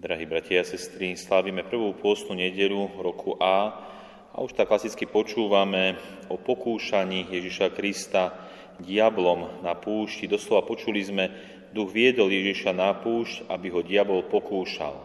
Drahí 0.00 0.24
bratia 0.24 0.64
a 0.64 0.64
sestry, 0.64 1.12
slávime 1.12 1.60
prvú 1.60 1.92
pôstnu 1.92 2.32
nedelu 2.32 2.88
roku 3.04 3.36
A 3.36 3.84
a 4.32 4.40
už 4.40 4.56
tak 4.56 4.72
klasicky 4.72 5.04
počúvame 5.04 6.00
o 6.32 6.40
pokúšaní 6.40 7.28
Ježiša 7.28 7.76
Krista 7.76 8.32
diablom 8.80 9.60
na 9.60 9.76
púšti. 9.76 10.24
Doslova 10.24 10.64
počuli 10.64 11.04
sme, 11.04 11.28
duch 11.76 11.92
viedol 11.92 12.32
Ježiša 12.32 12.72
na 12.72 12.96
púšť, 12.96 13.52
aby 13.52 13.68
ho 13.68 13.84
diabol 13.84 14.24
pokúšal. 14.24 15.04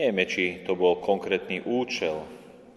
Nevieme, 0.00 0.24
či 0.24 0.64
to 0.64 0.72
bol 0.72 1.04
konkrétny 1.04 1.60
účel, 1.60 2.24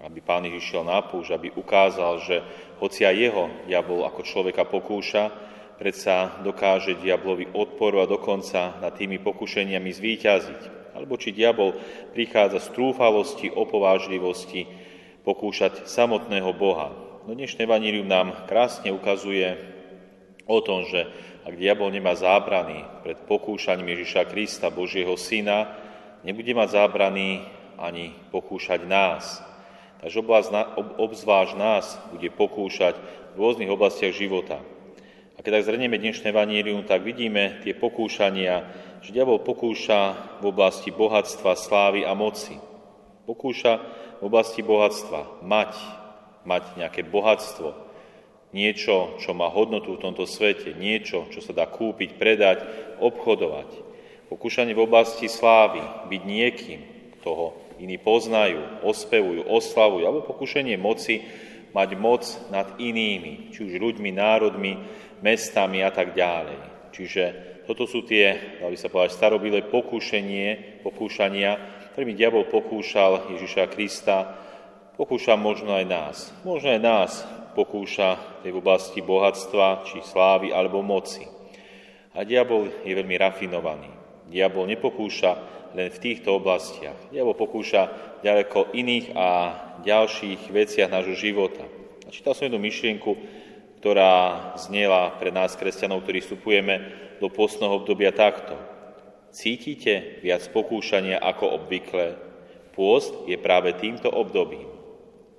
aby 0.03 0.19
pán 0.19 0.43
Ježiš 0.43 0.75
šiel 0.75 0.91
na 0.91 0.99
púšť, 1.07 1.31
aby 1.31 1.55
ukázal, 1.55 2.19
že 2.19 2.43
hoci 2.83 3.07
aj 3.07 3.15
jeho 3.15 3.47
diabol 3.63 4.03
ako 4.03 4.27
človeka 4.27 4.67
pokúša, 4.67 5.31
predsa 5.79 6.43
dokáže 6.43 6.99
diablovi 6.99 7.47
odporu 7.55 8.03
a 8.03 8.11
dokonca 8.11 8.75
nad 8.83 8.91
tými 8.91 9.23
pokušeniami 9.23 9.87
zvíťaziť. 9.87 10.80
Alebo 10.91 11.15
či 11.15 11.31
diabol 11.31 11.75
prichádza 12.11 12.59
z 12.59 12.67
trúfalosti, 12.75 13.47
opovážlivosti, 13.51 14.67
pokúšať 15.23 15.87
samotného 15.87 16.51
Boha. 16.51 16.91
No 17.29 17.37
dnešné 17.37 17.69
vanílium 17.69 18.09
nám 18.09 18.49
krásne 18.49 18.89
ukazuje 18.89 19.53
o 20.49 20.57
tom, 20.59 20.83
že 20.89 21.05
ak 21.45 21.53
diabol 21.57 21.93
nemá 21.93 22.13
zábrany 22.17 22.85
pred 23.05 23.17
pokúšaním 23.25 23.97
Ježiša 23.97 24.29
Krista, 24.29 24.73
Božieho 24.73 25.13
Syna, 25.17 25.69
nebude 26.21 26.53
mať 26.53 26.77
zábrany 26.77 27.45
ani 27.77 28.13
pokúšať 28.29 28.85
nás. 28.85 29.41
Takže 30.01 30.21
obzvlášť 30.97 31.53
nás 31.57 31.97
bude 32.09 32.29
pokúšať 32.33 32.97
v 33.33 33.35
rôznych 33.37 33.69
oblastiach 33.69 34.13
života. 34.13 34.57
A 35.41 35.49
keď 35.49 35.57
tak 35.57 35.73
zrnieme 35.73 35.97
dnešné 35.97 36.29
vanílium, 36.37 36.85
tak 36.85 37.01
vidíme 37.01 37.65
tie 37.65 37.73
pokúšania, 37.73 38.61
že 39.01 39.09
diabol 39.09 39.41
pokúša 39.41 40.37
v 40.37 40.53
oblasti 40.53 40.93
bohatstva, 40.93 41.57
slávy 41.57 42.05
a 42.05 42.13
moci. 42.13 42.61
Pokúša 43.25 43.81
v 44.21 44.29
oblasti 44.29 44.61
bohatstva 44.61 45.41
mať, 45.41 45.73
mať 46.45 46.77
nejaké 46.77 47.01
bohatstvo, 47.09 47.73
niečo, 48.53 49.17
čo 49.17 49.33
má 49.33 49.49
hodnotu 49.49 49.97
v 49.97 50.03
tomto 50.05 50.29
svete, 50.29 50.77
niečo, 50.77 51.25
čo 51.33 51.41
sa 51.41 51.57
dá 51.57 51.65
kúpiť, 51.65 52.21
predať, 52.21 52.61
obchodovať. 53.01 53.81
Pokúšanie 54.29 54.77
v 54.77 54.85
oblasti 54.85 55.25
slávy, 55.25 55.81
byť 56.05 56.21
niekým, 56.21 56.79
toho 57.25 57.57
iní 57.81 57.97
poznajú, 57.97 58.85
ospevujú, 58.85 59.49
oslavujú, 59.49 60.05
alebo 60.05 60.21
pokúšanie 60.21 60.77
moci, 60.77 61.25
mať 61.71 61.89
moc 61.95 62.23
nad 62.51 62.75
inými, 62.79 63.51
či 63.55 63.67
už 63.67 63.79
ľuďmi, 63.79 64.09
národmi, 64.11 64.77
mestami 65.23 65.83
a 65.83 65.91
tak 65.91 66.11
ďalej. 66.11 66.59
Čiže 66.91 67.23
toto 67.63 67.87
sú 67.87 68.03
tie, 68.03 68.59
dá 68.59 68.67
by 68.67 68.77
sa 68.77 68.91
povedať, 68.91 69.15
starobilé 69.15 69.63
pokúšanie, 69.63 70.81
pokúšania, 70.83 71.55
ktorými 71.95 72.15
diabol 72.15 72.47
pokúšal 72.51 73.31
Ježiša 73.35 73.71
Krista, 73.71 74.35
pokúša 74.99 75.39
možno 75.39 75.75
aj 75.75 75.85
nás. 75.87 76.17
Možno 76.43 76.71
aj 76.75 76.81
nás 76.81 77.11
pokúša 77.55 78.43
v 78.43 78.55
oblasti 78.55 79.03
bohatstva, 79.03 79.87
či 79.87 80.03
slávy, 80.03 80.51
alebo 80.55 80.83
moci. 80.83 81.27
A 82.11 82.27
diabol 82.27 82.67
je 82.83 82.91
veľmi 82.91 83.15
rafinovaný. 83.15 83.91
Diabol 84.27 84.67
nepokúša 84.67 85.60
len 85.75 85.87
v 85.89 86.01
týchto 86.01 86.37
oblastiach. 86.37 86.97
Diabol 87.11 87.35
pokúša 87.35 87.89
ďaleko 88.21 88.75
iných 88.75 89.15
a 89.15 89.29
ďalších 89.81 90.51
veciach 90.51 90.91
nášho 90.91 91.15
života. 91.17 91.63
A 92.05 92.09
čítal 92.11 92.35
som 92.35 92.47
jednu 92.47 92.59
myšlienku, 92.59 93.15
ktorá 93.81 94.53
zniela 94.61 95.15
pre 95.17 95.33
nás, 95.33 95.57
kresťanov, 95.57 96.05
ktorí 96.05 96.21
vstupujeme 96.21 96.75
do 97.17 97.31
postného 97.33 97.81
obdobia 97.81 98.13
takto. 98.13 98.53
Cítite 99.31 100.21
viac 100.21 100.43
pokúšania 100.51 101.17
ako 101.17 101.63
obvykle? 101.63 102.19
Pôst 102.75 103.15
je 103.25 103.39
práve 103.39 103.73
týmto 103.79 104.11
obdobím. 104.11 104.67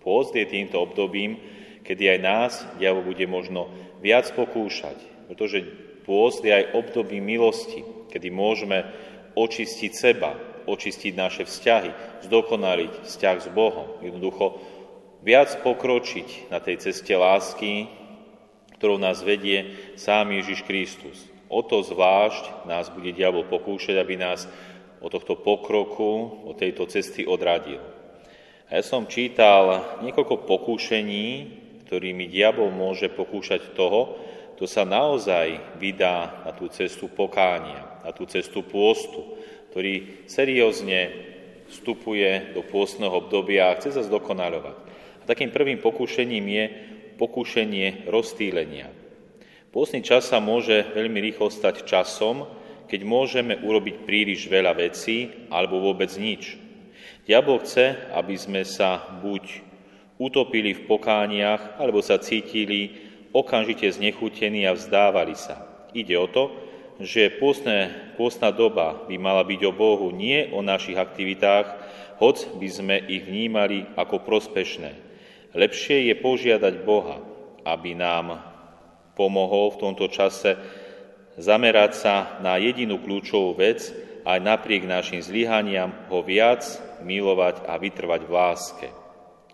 Pôst 0.02 0.34
je 0.34 0.42
týmto 0.48 0.82
obdobím, 0.82 1.38
kedy 1.86 2.18
aj 2.18 2.18
nás 2.18 2.52
diabol 2.80 3.06
bude 3.06 3.22
možno 3.30 3.70
viac 4.02 4.26
pokúšať, 4.34 4.98
pretože 5.30 5.62
pôst 6.02 6.42
je 6.42 6.50
aj 6.50 6.74
období 6.74 7.22
milosti, 7.22 7.86
kedy 8.10 8.28
môžeme 8.34 8.82
očistiť 9.34 9.92
seba, 9.92 10.36
očistiť 10.68 11.12
naše 11.16 11.42
vzťahy, 11.48 11.90
zdokonaliť 12.28 13.06
vzťah 13.06 13.36
s 13.42 13.48
Bohom. 13.50 13.98
Jednoducho 14.04 14.60
viac 15.22 15.54
pokročiť 15.62 16.50
na 16.50 16.58
tej 16.58 16.82
ceste 16.82 17.14
lásky, 17.14 17.86
ktorou 18.78 18.98
nás 18.98 19.22
vedie 19.22 19.78
sám 19.94 20.34
Ježiš 20.34 20.66
Kristus. 20.66 21.22
O 21.52 21.62
to 21.62 21.84
zvlášť 21.84 22.66
nás 22.66 22.90
bude 22.90 23.12
diabol 23.14 23.46
pokúšať, 23.46 24.00
aby 24.00 24.18
nás 24.18 24.48
od 25.02 25.10
tohto 25.12 25.38
pokroku, 25.38 26.42
od 26.48 26.56
tejto 26.58 26.86
cesty 26.88 27.26
odradil. 27.26 27.82
A 28.72 28.80
ja 28.80 28.82
som 28.82 29.04
čítal 29.04 29.84
niekoľko 30.00 30.48
pokúšení, 30.48 31.26
ktorými 31.84 32.24
diabol 32.32 32.72
môže 32.72 33.12
pokúšať 33.12 33.76
toho, 33.76 34.16
kto 34.62 34.70
sa 34.70 34.86
naozaj 34.86 35.74
vydá 35.82 36.46
na 36.46 36.54
tú 36.54 36.70
cestu 36.70 37.10
pokánia, 37.10 37.82
na 38.06 38.14
tú 38.14 38.30
cestu 38.30 38.62
pôstu, 38.62 39.34
ktorý 39.74 40.22
seriózne 40.30 41.10
vstupuje 41.66 42.54
do 42.54 42.62
pôstneho 42.62 43.10
obdobia 43.10 43.66
a 43.66 43.74
chce 43.74 43.98
sa 43.98 44.06
zdokonalovať. 44.06 44.76
A 45.18 45.24
takým 45.26 45.50
prvým 45.50 45.82
pokúšením 45.82 46.46
je 46.46 46.64
pokúšenie 47.18 48.06
rozstýlenia. 48.06 48.86
Pôstny 49.74 49.98
čas 49.98 50.30
sa 50.30 50.38
môže 50.38 50.94
veľmi 50.94 51.18
rýchlo 51.18 51.50
stať 51.50 51.82
časom, 51.82 52.46
keď 52.86 53.02
môžeme 53.02 53.58
urobiť 53.66 54.06
príliš 54.06 54.46
veľa 54.46 54.78
vecí 54.78 55.50
alebo 55.50 55.82
vôbec 55.82 56.14
nič. 56.14 56.54
Diabol 57.26 57.66
chce, 57.66 58.14
aby 58.14 58.38
sme 58.38 58.62
sa 58.62 59.10
buď 59.26 59.42
utopili 60.22 60.70
v 60.70 60.86
pokániach, 60.86 61.82
alebo 61.82 61.98
sa 61.98 62.22
cítili 62.22 63.10
okamžite 63.32 63.88
znechutení 63.88 64.68
a 64.68 64.76
vzdávali 64.76 65.34
sa. 65.34 65.64
Ide 65.96 66.16
o 66.20 66.28
to, 66.28 66.52
že 67.00 67.32
pôstne, 67.40 67.90
pôstna 68.14 68.52
doba 68.52 69.02
by 69.08 69.16
mala 69.16 69.42
byť 69.42 69.60
o 69.66 69.72
Bohu, 69.72 70.12
nie 70.12 70.52
o 70.52 70.60
našich 70.60 70.94
aktivitách, 70.94 71.66
hoc 72.20 72.38
by 72.60 72.68
sme 72.68 72.96
ich 73.10 73.24
vnímali 73.26 73.88
ako 73.98 74.22
prospešné. 74.22 74.92
Lepšie 75.52 76.12
je 76.12 76.14
požiadať 76.16 76.74
Boha, 76.84 77.18
aby 77.66 77.96
nám 77.96 78.40
pomohol 79.18 79.74
v 79.74 79.80
tomto 79.80 80.06
čase 80.08 80.56
zamerať 81.36 81.92
sa 81.96 82.16
na 82.40 82.56
jedinú 82.60 83.00
kľúčovú 83.00 83.56
vec, 83.56 83.92
aj 84.22 84.38
napriek 84.38 84.86
našim 84.86 85.18
zlyhaniam 85.18 85.90
ho 86.08 86.22
viac 86.22 86.62
milovať 87.02 87.66
a 87.66 87.74
vytrvať 87.76 88.20
v 88.22 88.30
láske. 88.30 88.88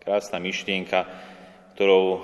Krásna 0.04 0.36
myšlienka, 0.38 1.08
ktorou 1.72 2.20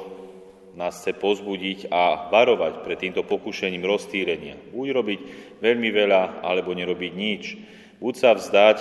nás 0.75 1.01
chce 1.01 1.15
pozbudiť 1.15 1.91
a 1.91 2.31
varovať 2.31 2.83
pred 2.83 2.99
týmto 2.99 3.23
pokušením 3.23 3.87
roztýrenia. 3.87 4.59
Buď 4.75 4.87
robiť 4.91 5.21
veľmi 5.63 5.89
veľa, 5.95 6.43
alebo 6.43 6.75
nerobiť 6.75 7.13
nič. 7.15 7.43
Buď 8.03 8.15
sa 8.15 8.31
vzdať, 8.35 8.79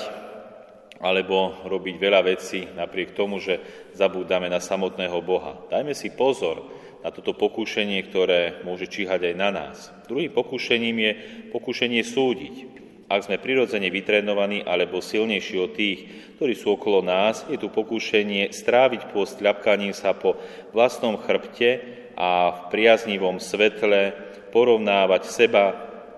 alebo 1.03 1.53
robiť 1.67 1.95
veľa 1.99 2.21
vecí 2.25 2.65
napriek 2.65 3.13
tomu, 3.13 3.37
že 3.37 3.59
zabúdame 3.93 4.49
na 4.49 4.63
samotného 4.63 5.19
Boha. 5.21 5.59
Dajme 5.69 5.93
si 5.93 6.09
pozor, 6.15 6.63
na 7.03 7.11
toto 7.11 7.35
pokúšenie, 7.35 7.99
ktoré 8.07 8.63
môže 8.63 8.87
číhať 8.87 9.27
aj 9.27 9.35
na 9.35 9.49
nás. 9.51 9.91
Druhým 10.07 10.31
pokúšením 10.31 10.97
je 11.03 11.11
pokúšenie 11.51 11.99
súdiť. 11.99 12.82
Ak 13.11 13.27
sme 13.27 13.37
prirodzene 13.37 13.91
vytrénovaní 13.91 14.63
alebo 14.63 15.03
silnejší 15.03 15.55
od 15.59 15.71
tých, 15.75 15.99
ktorí 16.39 16.53
sú 16.55 16.79
okolo 16.79 17.03
nás, 17.03 17.43
je 17.51 17.59
tu 17.59 17.67
pokúšenie 17.67 18.49
stráviť 18.49 19.11
pôst 19.11 19.37
ľapkaním 19.43 19.91
sa 19.91 20.15
po 20.15 20.39
vlastnom 20.71 21.19
chrbte 21.19 21.83
a 22.15 22.53
v 22.53 22.59
priaznivom 22.71 23.37
svetle 23.43 24.15
porovnávať 24.53 25.21
seba 25.27 25.63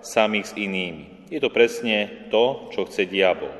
samých 0.04 0.46
s 0.46 0.56
inými. 0.56 1.26
Je 1.26 1.42
to 1.42 1.50
presne 1.50 2.30
to, 2.30 2.70
čo 2.70 2.86
chce 2.86 3.10
diabol. 3.10 3.50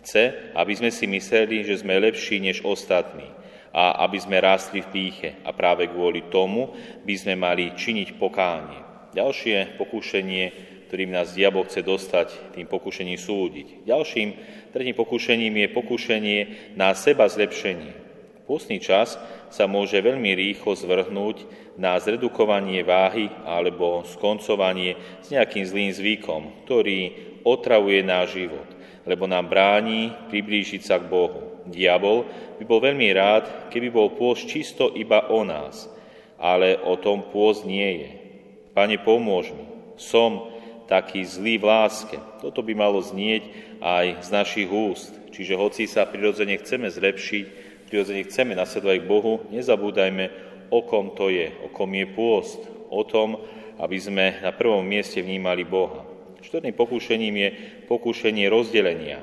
Chce, 0.00 0.54
aby 0.54 0.72
sme 0.72 0.88
si 0.94 1.04
mysleli, 1.10 1.66
že 1.66 1.82
sme 1.82 1.98
lepší 1.98 2.38
než 2.38 2.62
ostatní 2.62 3.26
a 3.74 4.06
aby 4.08 4.16
sme 4.16 4.40
rástli 4.40 4.80
v 4.80 4.88
píche. 4.88 5.30
A 5.44 5.52
práve 5.52 5.90
kvôli 5.90 6.32
tomu 6.32 6.72
by 7.04 7.14
sme 7.18 7.34
mali 7.36 7.76
činiť 7.76 8.16
pokánie. 8.16 8.80
Ďalšie 9.12 9.76
pokúšenie, 9.76 10.75
ktorým 10.86 11.10
nás 11.10 11.34
diabol 11.34 11.66
chce 11.66 11.82
dostať, 11.82 12.54
tým 12.54 12.70
pokúšením 12.70 13.18
súdiť. 13.18 13.84
Ďalším, 13.84 14.28
tretím 14.70 14.94
pokúšením 14.94 15.54
je 15.66 15.68
pokúšenie 15.74 16.38
na 16.78 16.94
seba 16.94 17.26
zlepšenie. 17.26 18.06
Pôstny 18.46 18.78
čas 18.78 19.18
sa 19.50 19.66
môže 19.66 19.98
veľmi 19.98 20.30
rýchlo 20.38 20.78
zvrhnúť 20.78 21.42
na 21.74 21.98
zredukovanie 21.98 22.86
váhy 22.86 23.26
alebo 23.42 24.06
skoncovanie 24.06 24.94
s 25.18 25.34
nejakým 25.34 25.66
zlým 25.66 25.90
zvykom, 25.90 26.62
ktorý 26.62 27.10
otravuje 27.42 28.06
náš 28.06 28.38
život, 28.38 28.66
lebo 29.02 29.26
nám 29.26 29.50
bráni 29.50 30.14
priblížiť 30.30 30.82
sa 30.86 31.02
k 31.02 31.10
Bohu. 31.10 31.66
Diabol 31.66 32.22
by 32.62 32.64
bol 32.66 32.78
veľmi 32.78 33.10
rád, 33.10 33.70
keby 33.74 33.90
bol 33.90 34.14
pôst 34.14 34.46
čisto 34.46 34.94
iba 34.94 35.26
o 35.26 35.42
nás, 35.42 35.90
ale 36.38 36.78
o 36.78 36.94
tom 36.94 37.26
pôst 37.34 37.66
nie 37.66 38.06
je. 38.06 38.10
Pane, 38.78 39.02
pomôž 39.02 39.50
mi. 39.50 39.66
Som 39.98 40.54
taký 40.86 41.26
zlý 41.26 41.58
v 41.58 41.68
láske. 41.68 42.16
Toto 42.40 42.62
by 42.62 42.72
malo 42.74 43.02
znieť 43.02 43.50
aj 43.82 44.06
z 44.22 44.28
našich 44.30 44.68
úst. 44.70 45.12
Čiže 45.34 45.58
hoci 45.58 45.84
sa 45.84 46.08
prirodzene 46.08 46.56
chceme 46.62 46.88
zlepšiť, 46.88 47.44
prirodzene 47.90 48.22
chceme 48.24 48.56
nasledovať 48.56 48.98
Bohu, 49.04 49.44
nezabúdajme, 49.52 50.24
o 50.72 50.80
kom 50.82 51.12
to 51.14 51.28
je, 51.30 51.52
o 51.62 51.68
kom 51.70 51.92
je 51.92 52.06
pôst, 52.08 52.60
o 52.88 53.02
tom, 53.04 53.42
aby 53.76 53.98
sme 54.00 54.40
na 54.40 54.54
prvom 54.54 54.82
mieste 54.82 55.20
vnímali 55.20 55.66
Boha. 55.66 56.06
Štvrtým 56.40 56.72
pokúšením 56.78 57.34
je 57.36 57.48
pokúšenie 57.90 58.46
rozdelenia. 58.46 59.20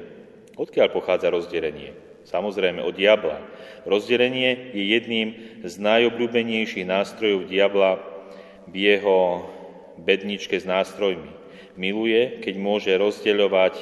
Odkiaľ 0.54 0.92
pochádza 0.94 1.34
rozdelenie? 1.34 1.96
Samozrejme 2.24 2.84
od 2.84 2.96
diabla. 2.96 3.42
Rozdelenie 3.84 4.72
je 4.72 4.84
jedným 4.96 5.28
z 5.64 5.74
najobľúbenejších 5.80 6.88
nástrojov 6.88 7.52
diabla 7.52 8.00
v 8.70 8.76
jeho 8.76 9.44
bedničke 10.00 10.56
s 10.56 10.64
nástrojmi. 10.64 11.43
Miluje, 11.74 12.40
keď 12.44 12.56
môže 12.62 12.92
rozdeľovať 12.94 13.76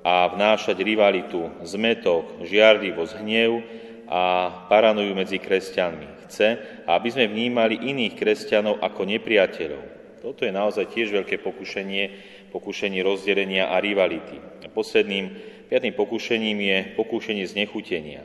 a 0.00 0.32
vnášať 0.32 0.80
rivalitu, 0.80 1.52
zmetok, 1.60 2.40
žiarlivosť, 2.46 3.12
hnev 3.20 3.60
a 4.08 4.48
paranujú 4.72 5.12
medzi 5.12 5.36
kresťanmi. 5.36 6.24
Chce, 6.24 6.48
aby 6.88 7.08
sme 7.12 7.28
vnímali 7.28 7.76
iných 7.76 8.16
kresťanov 8.16 8.80
ako 8.80 9.04
nepriateľov. 9.04 9.84
Toto 10.24 10.48
je 10.48 10.52
naozaj 10.52 10.90
tiež 10.92 11.12
veľké 11.12 11.40
pokušenie, 11.44 12.04
pokušenie 12.50 13.00
rozdelenia 13.04 13.68
a 13.68 13.76
rivality. 13.78 14.64
A 14.64 14.68
posledným, 14.72 15.36
piatým 15.68 15.94
pokušením 15.94 16.58
je 16.58 16.78
pokušenie 16.96 17.44
znechutenia. 17.44 18.24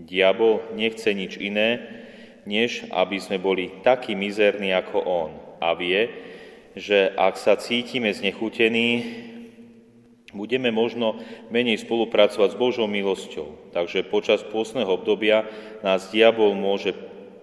Diabol 0.00 0.64
nechce 0.74 1.12
nič 1.12 1.36
iné, 1.36 1.80
než 2.48 2.88
aby 2.88 3.20
sme 3.20 3.36
boli 3.36 3.84
takí 3.84 4.16
mizerní 4.16 4.72
ako 4.72 4.98
on. 5.04 5.30
A 5.60 5.76
vie, 5.76 6.08
že 6.78 7.10
ak 7.18 7.34
sa 7.34 7.58
cítime 7.58 8.14
znechutení, 8.14 9.26
budeme 10.30 10.70
možno 10.70 11.18
menej 11.50 11.82
spolupracovať 11.82 12.54
s 12.54 12.60
Božou 12.60 12.86
milosťou. 12.86 13.74
Takže 13.74 14.06
počas 14.06 14.42
pôstneho 14.46 14.86
obdobia 14.86 15.46
nás 15.82 16.10
diabol 16.14 16.54
môže 16.54 16.94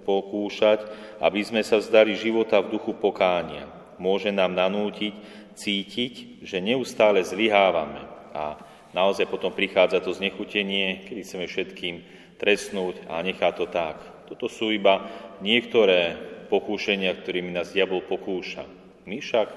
pokúšať, 0.08 0.88
aby 1.20 1.44
sme 1.44 1.62
sa 1.68 1.84
vzdali 1.84 2.16
života 2.16 2.64
v 2.64 2.80
duchu 2.80 2.96
pokánia. 2.96 3.68
Môže 4.00 4.32
nám 4.32 4.56
nanútiť 4.56 5.14
cítiť, 5.58 6.46
že 6.46 6.64
neustále 6.64 7.20
zlyhávame 7.26 8.06
a 8.32 8.62
naozaj 8.94 9.28
potom 9.28 9.52
prichádza 9.52 10.00
to 10.00 10.14
znechutenie, 10.16 11.04
kedy 11.10 11.22
chceme 11.26 11.46
všetkým 11.50 11.96
trestnúť 12.38 13.10
a 13.10 13.20
nechá 13.26 13.52
to 13.52 13.66
tak. 13.68 14.00
Toto 14.30 14.48
sú 14.48 14.70
iba 14.70 15.10
niektoré 15.42 16.16
pokúšenia, 16.48 17.12
ktorými 17.18 17.52
nás 17.52 17.74
diabol 17.74 18.06
pokúša. 18.06 18.77
My 19.08 19.24
však 19.24 19.48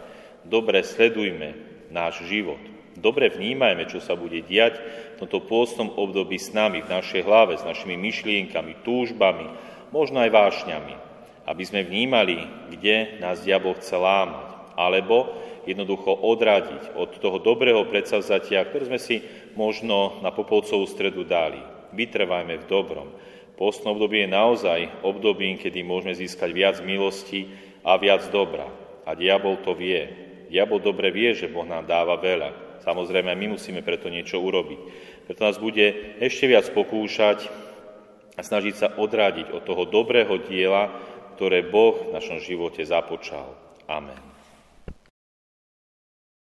dobre 0.46 0.86
sledujme 0.86 1.58
náš 1.90 2.22
život. 2.30 2.62
Dobre 2.94 3.34
vnímajme, 3.34 3.90
čo 3.90 3.98
sa 3.98 4.14
bude 4.14 4.38
diať 4.46 4.78
v 5.16 5.26
tomto 5.26 5.42
pôstnom 5.42 5.90
období 5.98 6.38
s 6.38 6.54
nami, 6.54 6.86
v 6.86 6.92
našej 6.92 7.22
hlave, 7.26 7.58
s 7.58 7.66
našimi 7.66 7.98
myšlienkami, 7.98 8.86
túžbami, 8.86 9.50
možno 9.90 10.22
aj 10.22 10.30
vášňami. 10.30 10.94
Aby 11.50 11.62
sme 11.66 11.82
vnímali, 11.82 12.46
kde 12.70 13.18
nás 13.18 13.42
diabol 13.42 13.74
chce 13.74 13.98
lámať. 13.98 14.78
Alebo 14.78 15.34
jednoducho 15.66 16.14
odradiť 16.14 16.94
od 16.94 17.18
toho 17.18 17.42
dobrého 17.42 17.84
predsavzatia, 17.90 18.64
ktoré 18.70 18.86
sme 18.86 19.00
si 19.02 19.20
možno 19.58 20.22
na 20.22 20.30
Popolcovú 20.30 20.86
stredu 20.86 21.26
dali. 21.26 21.58
Vytrvajme 21.90 22.54
v 22.54 22.68
dobrom. 22.70 23.08
Postné 23.58 23.92
obdobie 23.92 24.24
je 24.24 24.32
naozaj 24.32 24.80
obdobím, 25.04 25.60
kedy 25.60 25.84
môžeme 25.84 26.16
získať 26.16 26.48
viac 26.54 26.76
milosti 26.80 27.50
a 27.84 27.98
viac 28.00 28.24
dobra. 28.32 28.79
A 29.06 29.16
diabol 29.16 29.60
to 29.62 29.72
vie. 29.76 30.08
Diabol 30.50 30.82
dobre 30.82 31.14
vie, 31.14 31.32
že 31.32 31.48
Boh 31.48 31.64
nám 31.64 31.86
dáva 31.86 32.18
veľa. 32.18 32.82
Samozrejme, 32.82 33.32
my 33.36 33.46
musíme 33.54 33.84
preto 33.84 34.08
niečo 34.08 34.40
urobiť. 34.40 34.80
Preto 35.28 35.40
nás 35.46 35.60
bude 35.60 36.16
ešte 36.18 36.48
viac 36.48 36.66
pokúšať 36.72 37.46
a 38.34 38.40
snažiť 38.40 38.74
sa 38.74 38.88
odrádiť 38.96 39.52
od 39.52 39.62
toho 39.62 39.84
dobrého 39.84 40.40
diela, 40.48 40.90
ktoré 41.36 41.62
Boh 41.62 42.08
v 42.08 42.16
našom 42.16 42.40
živote 42.40 42.82
započal. 42.82 43.52
Amen. 43.84 44.39